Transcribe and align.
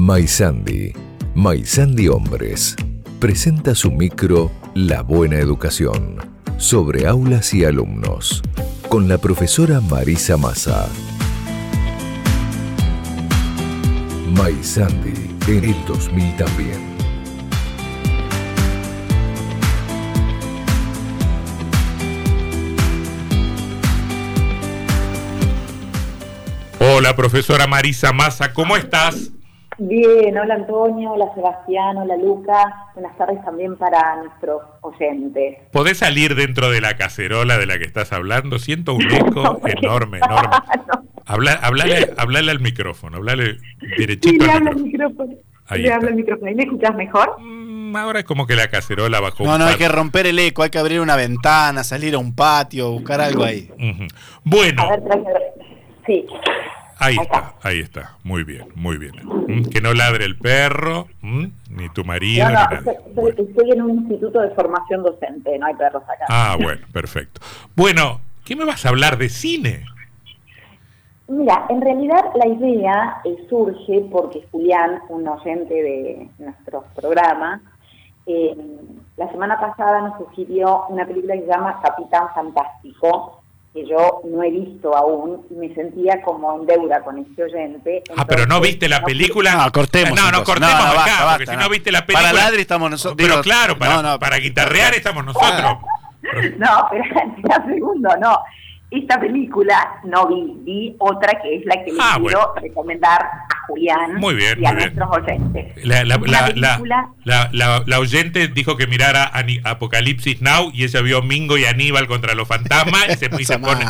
Maisandi, 0.00 0.92
Maisandi 1.34 2.06
Hombres, 2.06 2.76
presenta 3.18 3.74
su 3.74 3.90
micro 3.90 4.52
La 4.72 5.02
Buena 5.02 5.38
Educación, 5.38 6.18
sobre 6.56 7.08
aulas 7.08 7.52
y 7.52 7.64
alumnos, 7.64 8.40
con 8.88 9.08
la 9.08 9.18
profesora 9.18 9.80
Marisa 9.80 10.36
Massa. 10.36 10.88
Maisandi, 14.36 15.14
en 15.48 15.64
el 15.64 15.84
2000 15.84 16.36
también. 16.36 16.96
Hola, 26.78 27.16
profesora 27.16 27.66
Marisa 27.66 28.12
Massa, 28.12 28.52
¿cómo 28.52 28.76
estás? 28.76 29.32
Bien, 29.80 30.36
hola 30.36 30.54
Antonio, 30.54 31.12
hola 31.12 31.32
Sebastián, 31.36 31.96
hola 31.98 32.16
Luca. 32.16 32.90
Buenas 32.94 33.16
tardes 33.16 33.42
también 33.44 33.76
para 33.76 34.16
nuestros 34.16 34.60
oyentes. 34.80 35.58
¿Podés 35.70 35.98
salir 35.98 36.34
dentro 36.34 36.68
de 36.68 36.80
la 36.80 36.96
cacerola 36.96 37.58
de 37.58 37.66
la 37.66 37.78
que 37.78 37.84
estás 37.84 38.12
hablando? 38.12 38.58
Siento 38.58 38.94
un 38.94 39.02
eco 39.10 39.60
enorme, 39.64 40.18
enorme. 40.18 40.56
Habla, 41.26 41.52
hablale, 41.62 42.12
hablale, 42.16 42.50
al 42.50 42.58
micrófono, 42.58 43.18
hablale 43.18 43.58
derechito. 43.96 44.30
Sí, 44.30 44.38
le 44.38 44.50
habla 44.50 44.70
al 44.70 44.82
micrófono. 44.82 45.34
Ahí 45.68 45.82
le 45.82 45.92
habla 45.92 46.08
al 46.08 46.14
micrófono. 46.16 46.50
¿Y 46.50 46.54
me 46.56 46.62
escuchas 46.64 46.96
mejor? 46.96 47.36
Mm, 47.38 47.94
ahora 47.94 48.18
es 48.18 48.24
como 48.24 48.48
que 48.48 48.56
la 48.56 48.66
cacerola 48.68 49.20
bajó. 49.20 49.44
No, 49.44 49.58
no, 49.58 49.66
hay 49.66 49.76
que 49.76 49.88
romper 49.88 50.26
el 50.26 50.40
eco, 50.40 50.64
hay 50.64 50.70
que 50.70 50.78
abrir 50.78 51.00
una 51.00 51.14
ventana, 51.14 51.84
salir 51.84 52.16
a 52.16 52.18
un 52.18 52.34
patio, 52.34 52.90
buscar 52.90 53.20
algo 53.20 53.44
ahí. 53.44 53.70
Bueno. 54.42 54.82
A 54.82 54.96
ver, 54.96 55.02
Sí. 56.04 56.24
Ahí 57.00 57.16
está, 57.20 57.54
ahí 57.62 57.80
está. 57.80 58.16
Muy 58.24 58.42
bien, 58.42 58.66
muy 58.74 58.98
bien. 58.98 59.12
¿Mm? 59.24 59.68
Que 59.70 59.80
no 59.80 59.94
ladre 59.94 60.24
el 60.24 60.36
perro, 60.36 61.06
¿Mm? 61.22 61.46
ni 61.70 61.88
tu 61.90 62.04
marido. 62.04 62.48
No, 62.50 62.82
no, 63.14 63.28
estoy, 63.28 63.70
en 63.70 63.82
un 63.82 63.90
instituto 63.98 64.40
de 64.40 64.50
formación 64.50 65.04
docente, 65.04 65.56
no 65.58 65.66
hay 65.66 65.74
perros 65.74 66.02
acá. 66.02 66.26
Ah, 66.28 66.56
bueno, 66.60 66.84
perfecto. 66.92 67.40
Bueno, 67.76 68.20
¿qué 68.44 68.56
me 68.56 68.64
vas 68.64 68.84
a 68.84 68.88
hablar 68.88 69.16
de 69.16 69.28
cine? 69.28 69.84
Mira, 71.28 71.66
en 71.68 71.80
realidad 71.82 72.24
la 72.34 72.48
idea 72.48 73.20
eh, 73.24 73.46
surge 73.48 74.06
porque 74.10 74.44
Julián, 74.50 75.00
un 75.08 75.28
oyente 75.28 75.74
de 75.74 76.28
nuestro 76.38 76.84
programa, 76.96 77.60
eh, 78.26 78.56
la 79.16 79.30
semana 79.30 79.60
pasada 79.60 80.00
nos 80.00 80.18
sugirió 80.18 80.86
una 80.88 81.06
película 81.06 81.34
que 81.34 81.42
se 81.42 81.46
llama 81.46 81.80
Capitán 81.82 82.28
Fantástico, 82.34 83.37
que 83.72 83.86
yo 83.86 84.20
no 84.24 84.42
he 84.42 84.50
visto 84.50 84.96
aún 84.96 85.46
y 85.50 85.54
me 85.54 85.74
sentía 85.74 86.20
como 86.22 86.60
en 86.60 86.66
deuda 86.66 87.00
con 87.02 87.18
este 87.18 87.44
oyente. 87.44 88.02
ah, 88.16 88.24
pero 88.26 88.46
no 88.46 88.60
viste 88.60 88.88
la 88.88 89.02
película. 89.02 89.54
No, 89.54 89.72
cortemos. 89.72 90.18
No, 90.18 90.30
no, 90.30 90.44
cortemos 90.44 90.74
acá, 90.74 91.28
porque 91.30 91.46
si 91.46 91.56
no 91.56 91.68
viste 91.68 91.92
la 91.92 92.04
película. 92.06 92.30
Para 92.30 92.44
ladri 92.44 92.62
estamos 92.62 92.90
nosotros. 92.90 93.16
Pero 93.16 93.40
claro, 93.42 93.78
para, 93.78 94.18
para 94.18 94.36
guitarrear 94.38 94.94
estamos 94.94 95.24
nosotros. 95.24 95.78
No, 96.58 96.88
pero 96.90 97.04
en 97.04 97.74
segundo, 97.74 98.10
no 98.20 98.38
esta 98.90 99.20
película 99.20 100.00
no 100.04 100.26
vi, 100.28 100.54
vi 100.60 100.96
otra 100.98 101.38
que 101.42 101.56
es 101.56 101.66
la 101.66 101.84
que 101.84 101.92
le 101.92 101.98
ah, 102.00 102.16
quiero 102.18 102.54
recomendar 102.56 103.22
a 103.22 103.66
Julián 103.66 104.18
y 104.58 104.64
a 104.64 104.72
nuestros 104.72 105.08
oyentes. 105.10 105.84
La, 105.84 106.04
la, 106.04 107.82
la, 107.86 107.98
oyente 107.98 108.48
dijo 108.48 108.78
que 108.78 108.86
mirara 108.86 109.30
Apocalipsis 109.64 110.40
Now 110.40 110.70
y 110.72 110.84
ella 110.84 111.02
vio 111.02 111.20
Mingo 111.20 111.58
y 111.58 111.66
Aníbal 111.66 112.06
contra 112.06 112.34
los 112.34 112.48
fantasmas 112.48 113.08
y 113.10 113.16
se, 113.16 113.28
pone, 113.28 113.84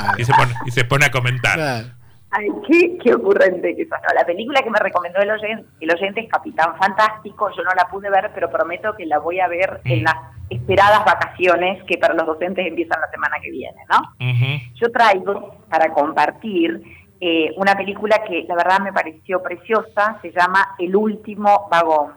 y 0.66 0.70
se, 0.72 0.84
pone, 0.84 1.06
a 1.06 1.10
comentar. 1.12 1.94
Ay, 2.30 2.48
qué, 2.66 2.98
qué 3.02 3.14
ocurrente 3.14 3.76
que 3.76 3.82
eso. 3.82 3.94
la 4.14 4.26
película 4.26 4.62
que 4.62 4.70
me 4.70 4.80
recomendó 4.80 5.20
el 5.20 5.30
oyente, 5.30 5.64
el 5.80 5.90
oyente 5.92 6.20
es 6.22 6.28
Capitán 6.28 6.76
Fantástico. 6.76 7.50
Yo 7.56 7.62
no 7.62 7.70
la 7.74 7.88
pude 7.88 8.10
ver, 8.10 8.32
pero 8.34 8.50
prometo 8.50 8.94
que 8.96 9.06
la 9.06 9.18
voy 9.18 9.38
a 9.38 9.46
ver 9.46 9.80
en 9.84 10.02
mm. 10.02 10.04
Esperadas 10.68 11.02
vacaciones 11.06 11.82
que 11.84 11.96
para 11.96 12.12
los 12.12 12.26
docentes 12.26 12.66
empiezan 12.66 13.00
la 13.00 13.10
semana 13.10 13.36
que 13.42 13.50
viene, 13.50 13.78
¿no? 13.90 14.14
Yo 14.74 14.92
traigo 14.92 15.56
para 15.70 15.90
compartir 15.94 16.82
eh, 17.20 17.52
una 17.56 17.74
película 17.74 18.22
que 18.28 18.44
la 18.46 18.54
verdad 18.54 18.80
me 18.80 18.92
pareció 18.92 19.42
preciosa. 19.42 20.18
Se 20.20 20.30
llama 20.30 20.74
El 20.78 20.94
último 20.94 21.68
vagón. 21.70 22.12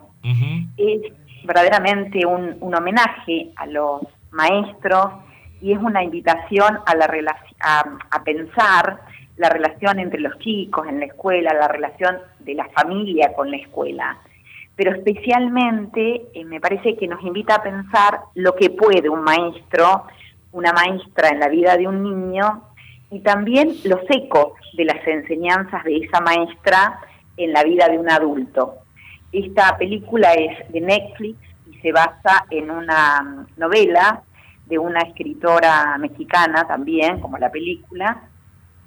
Es 0.76 1.00
verdaderamente 1.44 2.26
un, 2.26 2.58
un 2.60 2.74
homenaje 2.74 3.52
a 3.56 3.66
los 3.66 4.02
maestros 4.30 5.06
y 5.62 5.72
es 5.72 5.78
una 5.78 6.04
invitación 6.04 6.78
a, 6.84 6.94
la 6.94 7.36
a, 7.60 7.84
a 8.10 8.22
pensar 8.22 9.00
la 9.38 9.48
relación 9.48 9.98
entre 9.98 10.20
los 10.20 10.38
chicos 10.40 10.86
en 10.86 11.00
la 11.00 11.06
escuela, 11.06 11.54
la 11.54 11.68
relación 11.68 12.18
de 12.40 12.54
la 12.54 12.68
familia 12.68 13.32
con 13.32 13.50
la 13.50 13.56
escuela. 13.56 14.18
Pero 14.76 14.92
especialmente 14.92 16.28
eh, 16.34 16.44
me 16.44 16.60
parece 16.60 16.96
que 16.96 17.06
nos 17.06 17.22
invita 17.22 17.56
a 17.56 17.62
pensar 17.62 18.20
lo 18.34 18.54
que 18.54 18.70
puede 18.70 19.08
un 19.08 19.22
maestro, 19.22 20.04
una 20.52 20.72
maestra 20.72 21.28
en 21.28 21.40
la 21.40 21.48
vida 21.48 21.76
de 21.76 21.88
un 21.88 22.02
niño 22.02 22.62
y 23.10 23.20
también 23.20 23.68
los 23.84 24.00
ecos 24.08 24.54
de 24.74 24.86
las 24.86 25.06
enseñanzas 25.06 25.84
de 25.84 25.98
esa 25.98 26.20
maestra 26.20 26.98
en 27.36 27.52
la 27.52 27.62
vida 27.62 27.88
de 27.88 27.98
un 27.98 28.10
adulto. 28.10 28.74
Esta 29.32 29.76
película 29.76 30.32
es 30.32 30.72
de 30.72 30.80
Netflix 30.80 31.38
y 31.70 31.78
se 31.78 31.92
basa 31.92 32.46
en 32.50 32.70
una 32.70 33.46
novela 33.56 34.22
de 34.66 34.78
una 34.78 35.00
escritora 35.00 35.98
mexicana 35.98 36.66
también, 36.66 37.20
como 37.20 37.36
la 37.38 37.50
película, 37.50 38.22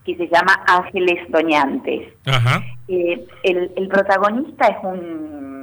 que 0.05 0.15
se 0.15 0.27
llama 0.27 0.63
Ángeles 0.67 1.29
Doñantes. 1.29 2.13
Eh, 2.87 3.27
el, 3.43 3.87
protagonista 3.87 4.67
es 4.67 4.77
un 4.83 5.54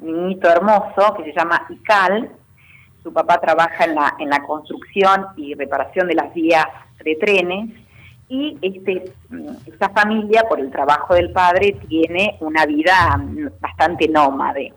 niñito 0.00 0.48
hermoso 0.48 1.14
que 1.16 1.24
se 1.24 1.32
llama 1.32 1.66
Ical. 1.68 2.30
Su 3.02 3.12
papá 3.12 3.40
trabaja 3.40 3.84
en 3.84 3.94
la, 3.94 4.14
en 4.18 4.28
la 4.28 4.42
construcción 4.42 5.26
y 5.36 5.54
reparación 5.54 6.08
de 6.08 6.14
las 6.14 6.32
vías 6.34 6.66
de 7.04 7.16
trenes. 7.16 7.70
Y 8.28 8.58
este, 8.60 9.10
esta 9.66 9.88
familia, 9.88 10.42
por 10.48 10.60
el 10.60 10.70
trabajo 10.70 11.14
del 11.14 11.32
padre, 11.32 11.76
tiene 11.88 12.36
una 12.40 12.66
vida 12.66 13.18
bastante 13.60 14.06
nómade. 14.08 14.74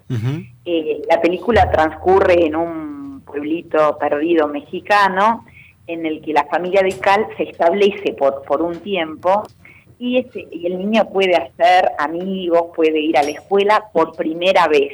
Eh, 0.63 1.01
la 1.09 1.19
película 1.19 1.69
transcurre 1.69 2.45
en 2.45 2.55
un 2.55 3.23
pueblito 3.25 3.97
perdido 3.97 4.47
mexicano, 4.47 5.45
en 5.87 6.05
el 6.05 6.21
que 6.21 6.31
la 6.31 6.45
familia 6.45 6.81
de 6.81 6.97
Cal 6.99 7.27
se 7.35 7.43
establece 7.43 8.13
por, 8.13 8.43
por 8.43 8.61
un 8.61 8.79
tiempo 8.79 9.43
y, 10.01 10.17
este, 10.17 10.47
y 10.51 10.65
el 10.65 10.79
niño 10.79 11.09
puede 11.09 11.35
hacer 11.35 11.91
amigos, 11.99 12.71
puede 12.75 12.99
ir 12.99 13.17
a 13.17 13.23
la 13.23 13.29
escuela 13.29 13.83
por 13.93 14.15
primera 14.15 14.67
vez. 14.67 14.93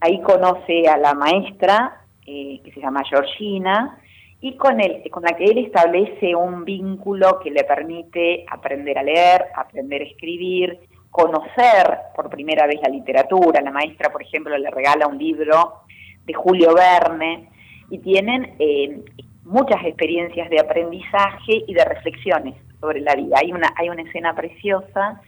Ahí 0.00 0.20
conoce 0.22 0.88
a 0.88 0.96
la 0.96 1.14
maestra, 1.14 2.02
eh, 2.26 2.60
que 2.64 2.72
se 2.72 2.80
llama 2.80 3.02
Georgina, 3.04 3.98
y 4.40 4.56
con, 4.56 4.80
él, 4.80 5.02
con 5.10 5.22
la 5.22 5.36
que 5.36 5.44
él 5.44 5.58
establece 5.58 6.34
un 6.34 6.64
vínculo 6.64 7.40
que 7.40 7.50
le 7.50 7.64
permite 7.64 8.46
aprender 8.50 8.98
a 8.98 9.02
leer, 9.02 9.46
aprender 9.54 10.00
a 10.00 10.04
escribir, 10.04 10.78
conocer 11.10 11.98
por 12.16 12.30
primera 12.30 12.66
vez 12.66 12.80
la 12.82 12.88
literatura. 12.88 13.60
La 13.60 13.70
maestra, 13.70 14.10
por 14.10 14.22
ejemplo, 14.22 14.56
le 14.56 14.70
regala 14.70 15.06
un 15.06 15.18
libro 15.18 15.82
de 16.24 16.32
Julio 16.32 16.74
Verne 16.74 17.50
y 17.90 17.98
tienen 17.98 18.54
eh, 18.58 19.02
muchas 19.44 19.84
experiencias 19.84 20.48
de 20.48 20.60
aprendizaje 20.60 21.64
y 21.66 21.74
de 21.74 21.84
reflexiones 21.84 22.54
sobre 22.80 23.00
la 23.00 23.14
vida. 23.14 23.36
Hay 23.42 23.52
una, 23.52 23.72
hay 23.76 23.90
una 23.90 24.02
escena 24.02 24.34
preciosa 24.34 25.20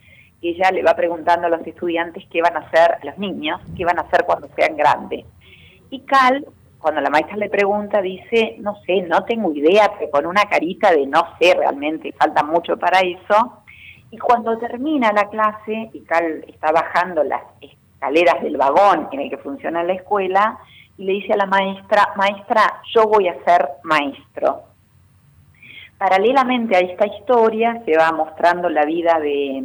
ella 0.49 0.71
le 0.71 0.83
va 0.83 0.95
preguntando 0.95 1.47
a 1.47 1.49
los 1.49 1.65
estudiantes 1.65 2.25
qué 2.29 2.41
van 2.41 2.57
a 2.57 2.61
hacer, 2.61 2.97
los 3.03 3.17
niños, 3.17 3.61
qué 3.77 3.85
van 3.85 3.97
a 3.97 4.03
hacer 4.03 4.25
cuando 4.25 4.49
sean 4.55 4.75
grandes. 4.75 5.25
Y 5.89 5.99
Cal, 6.01 6.45
cuando 6.79 7.01
la 7.01 7.09
maestra 7.09 7.37
le 7.37 7.49
pregunta, 7.49 8.01
dice, 8.01 8.55
no 8.59 8.75
sé, 8.85 9.01
no 9.03 9.23
tengo 9.23 9.53
idea, 9.53 9.91
pero 9.97 10.11
con 10.11 10.25
una 10.25 10.43
carita 10.45 10.91
de 10.91 11.07
no 11.07 11.25
sé 11.39 11.55
realmente, 11.55 12.13
falta 12.13 12.43
mucho 12.43 12.77
para 12.77 12.99
eso. 12.99 13.63
Y 14.11 14.17
cuando 14.17 14.57
termina 14.57 15.11
la 15.13 15.29
clase, 15.29 15.89
y 15.93 16.01
Cal 16.01 16.43
está 16.47 16.71
bajando 16.71 17.23
las 17.23 17.41
escaleras 17.61 18.43
del 18.43 18.57
vagón 18.57 19.07
en 19.11 19.21
el 19.21 19.29
que 19.29 19.37
funciona 19.37 19.83
la 19.83 19.93
escuela, 19.93 20.59
y 20.97 21.05
le 21.05 21.13
dice 21.13 21.33
a 21.33 21.37
la 21.37 21.45
maestra, 21.45 22.09
maestra, 22.15 22.81
yo 22.93 23.05
voy 23.05 23.27
a 23.27 23.43
ser 23.45 23.67
maestro. 23.83 24.63
Paralelamente 25.97 26.75
a 26.75 26.79
esta 26.79 27.07
historia 27.07 27.81
se 27.85 27.97
va 27.97 28.11
mostrando 28.11 28.69
la 28.69 28.83
vida 28.83 29.19
de 29.19 29.63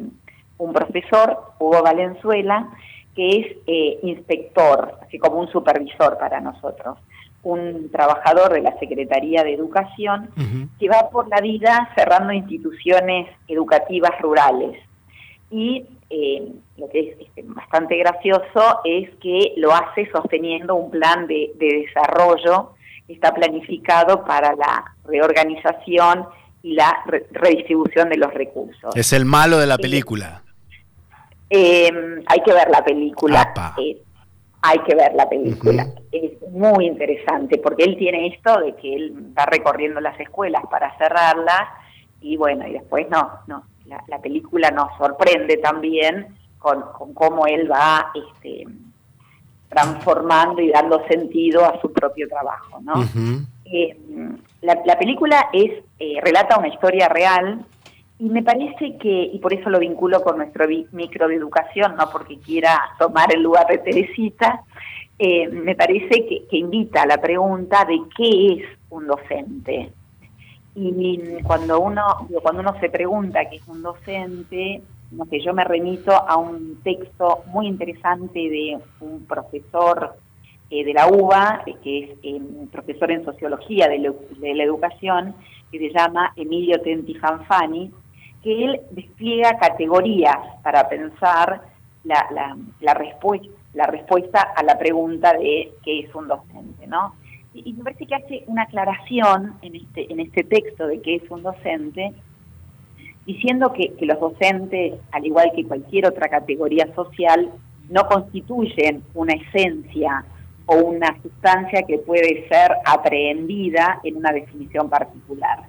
un 0.59 0.73
profesor, 0.73 1.39
Hugo 1.59 1.83
Valenzuela, 1.83 2.69
que 3.15 3.37
es 3.39 3.57
eh, 3.67 3.99
inspector, 4.03 4.99
así 5.03 5.19
como 5.19 5.41
un 5.41 5.49
supervisor 5.49 6.19
para 6.19 6.41
nosotros, 6.41 6.99
un 7.43 7.91
trabajador 7.91 8.53
de 8.53 8.63
la 8.63 8.79
Secretaría 8.79 9.43
de 9.43 9.55
Educación 9.55 10.31
que 10.79 10.89
va 10.89 11.09
por 11.11 11.29
la 11.29 11.41
vida 11.41 11.91
cerrando 11.97 12.33
instituciones 12.33 13.29
educativas 13.47 14.13
rurales. 14.21 14.79
Y 15.51 15.87
eh, 16.11 16.53
lo 16.77 16.89
que 16.89 17.01
es 17.01 17.21
este, 17.21 17.43
bastante 17.43 17.97
gracioso 17.97 18.81
es 18.85 19.11
que 19.21 19.55
lo 19.57 19.73
hace 19.73 20.11
sosteniendo 20.11 20.75
un 20.75 20.91
plan 20.91 21.27
de, 21.27 21.53
desarrollo 21.59 22.75
que 23.07 23.15
está 23.15 23.35
planificado 23.35 24.25
para 24.25 24.55
la 24.55 24.85
reorganización 25.05 26.27
y 26.63 26.75
la 26.75 27.03
redistribución 27.31 28.11
de 28.11 28.17
los 28.17 28.33
recursos. 28.35 28.95
Es 28.95 29.13
el 29.13 29.25
malo 29.25 29.59
de 29.59 29.67
la 29.67 29.79
película. 29.79 30.43
Eh, 31.51 31.91
hay 32.27 32.41
que 32.41 32.53
ver 32.53 32.69
la 32.71 32.85
película. 32.85 33.53
Eh, 33.79 34.03
hay 34.63 34.79
que 34.81 34.95
ver 34.95 35.15
la 35.15 35.29
película. 35.29 35.87
Es 36.11 36.33
muy 36.51 36.87
interesante 36.87 37.59
porque 37.59 37.85
él 37.85 37.97
tiene 37.97 38.29
esto 38.29 38.61
de 38.61 38.75
que 38.77 38.95
él 38.95 39.33
va 39.37 39.47
recorriendo 39.47 40.01
las 40.01 40.19
escuelas 40.19 40.63
para 40.71 40.97
cerrarlas 40.99 41.69
y 42.21 42.37
bueno, 42.37 42.67
y 42.67 42.73
después 42.73 43.09
no, 43.11 43.31
no, 43.47 43.65
la, 43.87 44.19
película 44.19 44.71
nos 44.71 44.89
sorprende 44.99 45.57
también 45.59 46.37
con, 46.59 46.83
cómo 47.15 47.47
él 47.47 47.71
va 47.71 48.11
este, 48.15 48.65
transformando 49.69 50.61
y 50.61 50.71
dando 50.71 51.07
sentido 51.07 51.65
a 51.65 51.81
su 51.81 51.93
propio 51.93 52.29
trabajo, 52.29 52.81
¿no? 52.81 52.95
Eh, 53.65 53.97
la, 54.63 54.99
película 54.99 55.49
es 55.53 55.85
eh, 55.99 56.21
relata 56.23 56.59
una 56.59 56.69
historia 56.69 57.09
real 57.09 57.65
y 58.21 58.29
me 58.29 58.43
parece 58.43 58.97
que, 58.99 59.31
y 59.33 59.39
por 59.39 59.53
eso 59.53 59.71
lo 59.71 59.79
vinculo 59.79 60.23
con 60.23 60.39
nuestro 60.39 60.67
micro 60.93 61.29
de 61.29 61.37
educación, 61.37 61.95
no 61.97 62.11
porque 62.11 62.39
quiera 62.39 62.77
tomar 62.99 63.33
el 63.33 63.43
lugar 63.43 63.67
de 63.69 63.79
Teresita, 63.79 64.65
eh, 65.19 65.49
me 65.49 65.75
parece 65.75 66.27
que, 66.27 66.57
invita 66.57 67.03
a 67.03 67.07
la 67.07 67.21
pregunta 67.21 67.85
de 67.85 68.01
qué 68.17 68.53
es 68.55 68.79
un 68.91 69.07
docente. 69.07 69.93
Y 70.75 71.21
cuando 71.43 71.81
uno, 71.81 72.29
cuando 72.43 72.63
uno 72.63 72.79
se 72.81 72.89
pregunta 72.89 73.49
qué 73.49 73.57
es 73.57 73.69
un 73.69 73.83
docente, 73.83 74.83
no 75.11 75.25
sé, 75.27 75.41
yo 75.41 75.55
me 75.55 75.65
remito 75.65 76.13
a 76.13 76.37
un 76.37 76.81
texto 76.83 77.43
muy 77.47 77.67
interesante 77.67 78.39
de 78.39 78.79
un 79.01 79.25
profesor 79.27 80.15
eh, 80.71 80.85
de 80.85 80.93
la 80.93 81.09
UBA, 81.09 81.65
que 81.83 81.99
es 81.99 82.11
eh, 82.23 82.41
profesor 82.71 83.11
en 83.11 83.25
sociología 83.25 83.89
de, 83.89 83.99
la 83.99 84.63
educación, 84.63 85.35
que 85.73 85.79
se 85.79 85.91
llama 85.91 86.33
Emilio 86.37 86.81
Tenti 86.81 87.15
Fanfani, 87.15 87.91
que 88.43 88.65
él 88.65 88.81
despliega 88.91 89.59
categorías 89.59 90.39
para 90.63 90.89
pensar 90.89 91.63
la, 92.05 92.27
la, 92.33 92.57
la, 92.81 92.95
respuesta, 92.95 93.49
la 93.75 93.87
respuesta 93.87 94.41
a 94.41 94.63
la 94.63 94.79
pregunta 94.79 95.33
de 95.33 95.73
qué 95.85 96.01
es 96.01 96.15
un 96.15 96.29
docente, 96.29 96.87
¿no? 96.87 97.15
y, 97.65 97.73
me 97.73 97.85
parece 97.85 98.07
que 98.07 98.15
hace 98.15 98.45
una 98.47 98.63
aclaración 98.63 99.55
en 99.63 99.77
este, 99.77 100.13
en 100.13 100.21
este 100.21 100.45
texto 100.45 100.87
de 100.87 101.01
qué 101.01 101.17
es 101.17 101.31
un 101.31 101.43
docente, 101.43 102.13
diciendo 103.27 103.73
que, 103.73 103.95
que 103.95 104.07
los 104.07 104.21
docentes, 104.21 104.95
al 105.13 105.27
igual 105.27 105.53
que 105.55 105.67
cualquier 105.67 106.07
otra 106.07 106.29
categoría 106.29 106.93
social, 106.95 107.51
no 107.89 108.07
constituyen 108.07 109.03
una 109.15 109.35
esencia 109.35 110.25
o 110.67 110.77
una 110.77 111.17
sustancia 111.23 111.83
que 111.83 111.99
puede 111.99 112.47
ser 112.49 112.73
aprehendida 112.85 114.01
en 114.05 114.17
una 114.17 114.33
definición 114.33 114.91
particular, 114.91 115.65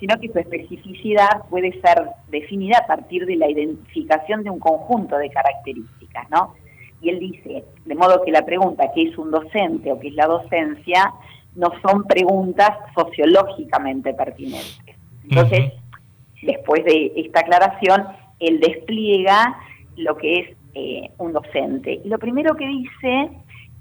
sino 0.00 0.18
que 0.20 0.28
su 0.28 0.38
especificidad 0.38 1.44
puede 1.48 1.72
ser 1.80 2.10
definida 2.28 2.78
a 2.78 2.86
partir 2.86 3.26
de 3.26 3.36
la 3.36 3.48
identificación 3.48 4.42
de 4.42 4.50
un 4.50 4.58
conjunto 4.58 5.16
de 5.16 5.30
características, 5.30 6.28
¿no? 6.30 6.54
y 7.04 7.10
él 7.10 7.18
dice, 7.20 7.64
de 7.84 7.94
modo 7.94 8.22
que 8.24 8.32
la 8.32 8.46
pregunta 8.46 8.90
qué 8.94 9.02
es 9.02 9.18
un 9.18 9.30
docente 9.30 9.92
o 9.92 10.00
qué 10.00 10.08
es 10.08 10.14
la 10.14 10.26
docencia 10.26 11.12
no 11.54 11.70
son 11.86 12.04
preguntas 12.04 12.70
sociológicamente 12.94 14.14
pertinentes. 14.14 14.96
Entonces, 15.28 15.72
después 16.42 16.82
de 16.84 17.12
esta 17.16 17.40
aclaración, 17.40 18.06
él 18.40 18.58
despliega 18.58 19.54
lo 19.96 20.16
que 20.16 20.40
es 20.40 20.56
eh, 20.74 21.10
un 21.18 21.34
docente. 21.34 22.00
Y 22.02 22.08
lo 22.08 22.18
primero 22.18 22.56
que 22.56 22.66
dice 22.66 23.30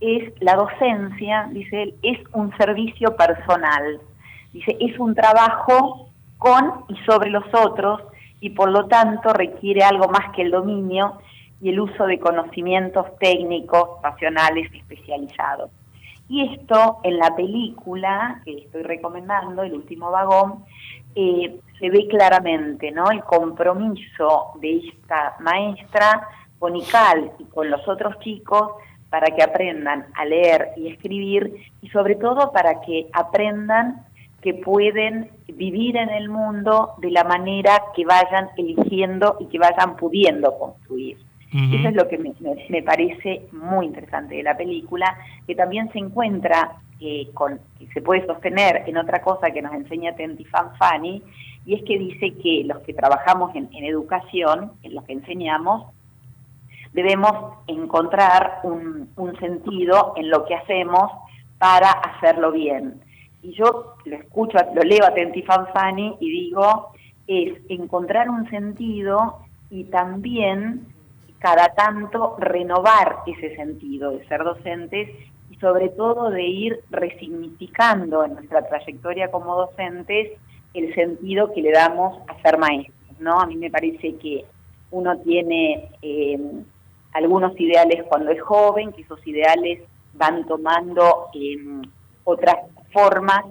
es 0.01 0.33
la 0.41 0.55
docencia, 0.55 1.49
dice 1.53 1.83
él, 1.83 1.95
es 2.03 2.19
un 2.33 2.55
servicio 2.57 3.15
personal. 3.15 4.01
Dice, 4.53 4.77
es 4.79 4.97
un 4.99 5.15
trabajo 5.15 6.09
con 6.37 6.85
y 6.87 6.95
sobre 7.05 7.29
los 7.29 7.45
otros 7.53 8.01
y 8.39 8.51
por 8.51 8.69
lo 8.69 8.87
tanto 8.87 9.33
requiere 9.33 9.83
algo 9.83 10.07
más 10.09 10.33
que 10.35 10.43
el 10.43 10.51
dominio 10.51 11.19
y 11.61 11.69
el 11.69 11.79
uso 11.79 12.05
de 12.05 12.19
conocimientos 12.19 13.05
técnicos, 13.19 14.01
racionales 14.03 14.71
especializados. 14.73 15.71
Y 16.27 16.53
esto 16.53 16.99
en 17.03 17.17
la 17.17 17.35
película 17.35 18.41
que 18.43 18.59
estoy 18.59 18.83
recomendando, 18.83 19.63
El 19.63 19.73
último 19.73 20.11
vagón, 20.11 20.65
eh, 21.15 21.59
se 21.79 21.89
ve 21.89 22.07
claramente, 22.07 22.91
¿no? 22.91 23.09
El 23.11 23.23
compromiso 23.23 24.51
de 24.59 24.77
esta 24.77 25.35
maestra 25.39 26.27
con 26.59 26.75
ICAL 26.75 27.31
y 27.39 27.43
con 27.45 27.69
los 27.69 27.87
otros 27.87 28.19
chicos 28.19 28.71
para 29.09 29.27
que 29.27 29.43
aprendan 29.43 30.07
a 30.15 30.25
leer 30.25 30.69
y 30.75 30.87
escribir 30.87 31.53
y 31.81 31.89
sobre 31.89 32.15
todo 32.15 32.51
para 32.51 32.81
que 32.81 33.09
aprendan 33.13 34.05
que 34.43 34.53
pueden 34.53 35.29
vivir 35.47 35.95
en 35.95 36.09
el 36.09 36.29
mundo 36.29 36.95
de 36.99 37.11
la 37.11 37.23
manera 37.23 37.81
que 37.95 38.05
vayan 38.05 38.49
eligiendo 38.57 39.37
y 39.39 39.45
que 39.45 39.57
vayan 39.57 39.95
pudiendo 39.95 40.57
construir. 40.57 41.17
Eso 41.53 41.89
es 41.89 41.93
lo 41.93 42.07
que 42.07 42.17
me, 42.17 42.81
parece 42.81 43.43
muy 43.51 43.85
interesante 43.85 44.35
de 44.35 44.41
la 44.41 44.57
película, 44.57 45.15
que 45.45 45.53
también 45.53 45.91
se 45.91 45.99
encuentra 45.99 46.77
eh, 46.99 47.29
con, 47.35 47.59
que 47.77 47.85
se 47.93 48.01
puede 48.01 48.25
sostener 48.25 48.83
en 48.87 48.97
otra 48.97 49.21
cosa 49.21 49.51
que 49.51 49.61
nos 49.61 49.71
enseña 49.73 50.15
Tenti 50.15 50.45
Fanfani, 50.45 51.21
y 51.67 51.75
es 51.75 51.83
que 51.83 51.99
dice 51.99 52.33
que 52.41 52.63
los 52.65 52.79
que 52.79 52.95
trabajamos 52.95 53.55
en, 53.55 53.69
educación, 53.71 54.71
en 54.81 54.95
lo 54.95 55.03
que 55.03 55.13
enseñamos, 55.13 55.93
debemos 56.91 57.59
encontrar 57.67 58.61
un, 58.63 59.09
un 59.15 59.37
sentido 59.37 60.13
en 60.15 60.31
lo 60.31 60.45
que 60.45 60.55
hacemos 60.55 61.11
para 61.59 61.91
hacerlo 61.91 62.51
bien. 62.51 62.99
Y 63.43 63.53
yo 63.53 63.95
lo 64.05 64.15
escucho, 64.15 64.57
lo 64.73 64.81
leo 64.81 65.05
a 65.05 65.13
Tenti 65.13 65.43
y 66.19 66.29
digo, 66.29 66.93
es 67.27 67.59
encontrar 67.69 68.29
un 68.29 68.49
sentido 68.49 69.39
y 69.69 69.83
también 69.85 70.87
cada 71.39 71.67
tanto 71.75 72.37
renovar 72.39 73.17
ese 73.27 73.53
sentido 73.57 74.11
de 74.11 74.25
ser 74.27 74.43
docentes 74.45 75.09
y 75.51 75.55
sobre 75.57 75.89
todo 75.89 76.29
de 76.29 76.43
ir 76.43 76.79
resignificando 76.89 78.23
en 78.23 78.35
nuestra 78.35 78.65
trayectoria 78.65 79.29
como 79.29 79.55
docentes 79.57 80.31
el 80.73 80.95
sentido 80.95 81.51
que 81.53 81.61
le 81.61 81.71
damos 81.71 82.17
a 82.29 82.41
ser 82.41 82.57
maestros, 82.57 83.19
¿no? 83.19 83.41
A 83.41 83.45
mí 83.45 83.57
me 83.57 83.69
parece 83.69 84.15
que 84.15 84.45
uno 84.91 85.17
tiene 85.19 85.89
eh, 86.01 86.39
algunos 87.11 87.59
ideales 87.59 88.03
cuando 88.07 88.31
es 88.31 88.41
joven, 88.41 88.93
que 88.93 89.01
esos 89.01 89.25
ideales 89.27 89.81
van 90.13 90.45
tomando 90.47 91.27
eh, 91.33 91.57
otras 92.23 92.72
formas, 92.93 93.43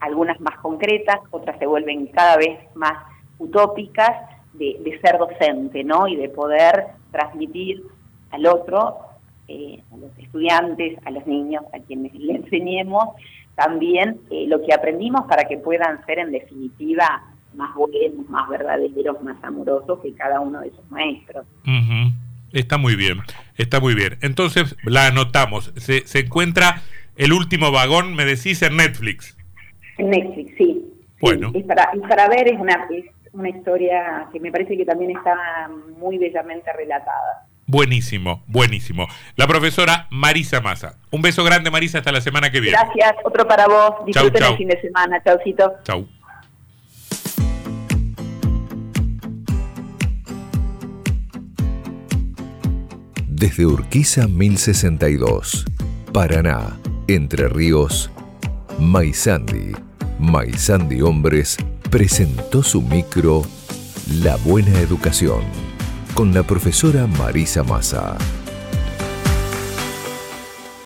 algunas 0.00 0.40
más 0.40 0.58
concretas, 0.58 1.18
otras 1.30 1.58
se 1.58 1.66
vuelven 1.66 2.06
cada 2.08 2.36
vez 2.36 2.58
más 2.74 2.94
utópicas, 3.38 4.10
de, 4.54 4.98
ser 5.02 5.18
docente, 5.18 5.84
¿no? 5.84 6.06
Y 6.06 6.16
de 6.16 6.28
poder 6.28 6.86
transmitir 7.10 7.82
al 8.30 8.46
otro, 8.46 8.98
eh, 9.48 9.82
a 9.92 9.96
los 9.96 10.16
estudiantes, 10.18 10.98
a 11.04 11.10
los 11.10 11.26
niños, 11.26 11.64
a 11.72 11.78
quienes 11.80 12.14
le 12.14 12.34
enseñemos, 12.34 13.08
también 13.54 14.20
eh, 14.30 14.46
lo 14.46 14.62
que 14.62 14.72
aprendimos 14.74 15.26
para 15.26 15.44
que 15.44 15.58
puedan 15.58 16.04
ser 16.06 16.18
en 16.18 16.32
definitiva 16.32 17.24
más 17.54 17.74
buenos, 17.74 18.28
más 18.28 18.48
verdaderos, 18.48 19.22
más 19.22 19.42
amorosos 19.42 19.98
que 20.00 20.14
cada 20.14 20.40
uno 20.40 20.60
de 20.60 20.70
sus 20.70 20.90
maestros. 20.90 21.46
Está 22.52 22.78
muy 22.78 22.96
bien, 22.96 23.18
está 23.56 23.80
muy 23.80 23.94
bien. 23.94 24.18
Entonces 24.22 24.76
la 24.84 25.06
anotamos. 25.06 25.72
Se, 25.76 26.06
se 26.06 26.20
encuentra 26.20 26.82
el 27.20 27.34
último 27.34 27.70
vagón, 27.70 28.14
me 28.14 28.24
decís, 28.24 28.62
en 28.62 28.76
Netflix. 28.76 29.36
En 29.98 30.08
Netflix, 30.08 30.54
sí. 30.56 30.86
Bueno. 31.20 31.52
y, 31.54 31.62
para, 31.64 31.90
para 32.08 32.28
ver 32.28 32.48
es 32.48 32.58
una, 32.58 32.88
una 33.32 33.50
historia 33.50 34.26
que 34.32 34.40
me 34.40 34.50
parece 34.50 34.74
que 34.74 34.86
también 34.86 35.10
está 35.10 35.68
muy 35.98 36.16
bellamente 36.16 36.72
relatada. 36.72 37.46
Buenísimo, 37.66 38.42
buenísimo. 38.46 39.06
La 39.36 39.46
profesora 39.46 40.06
Marisa 40.10 40.62
Massa. 40.62 40.96
Un 41.10 41.20
beso 41.20 41.44
grande, 41.44 41.70
Marisa, 41.70 41.98
hasta 41.98 42.10
la 42.10 42.22
semana 42.22 42.50
que 42.50 42.58
viene. 42.58 42.78
Gracias, 42.80 43.14
otro 43.22 43.46
para 43.46 43.66
vos. 43.66 44.06
Disfruten 44.06 44.42
el 44.42 44.56
fin 44.56 44.68
de 44.68 44.80
semana. 44.80 45.22
Chaucito. 45.22 45.74
Chau. 45.84 46.08
Desde 53.28 53.66
Urquiza 53.66 54.26
1062, 54.26 55.66
Paraná, 56.12 56.78
Entre 57.10 57.48
Ríos, 57.48 58.08
Maizandi, 58.78 59.72
Maizandi 60.20 61.02
Hombres 61.02 61.56
presentó 61.90 62.62
su 62.62 62.82
micro 62.82 63.42
La 64.22 64.36
Buena 64.36 64.78
Educación 64.78 65.40
con 66.14 66.32
la 66.32 66.44
profesora 66.44 67.08
Marisa 67.08 67.64
Massa. 67.64 68.16